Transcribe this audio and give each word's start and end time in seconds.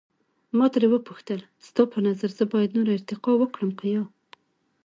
ما 0.57 0.65
ترې 0.73 0.87
وپوښتل، 0.91 1.39
ستا 1.67 1.81
په 1.91 1.99
نظر 2.07 2.29
زه 2.39 2.43
باید 2.53 2.75
نوره 2.77 2.91
ارتقا 2.97 3.31
وکړم 3.37 3.71
که 3.79 3.85
یا؟ 3.95 4.03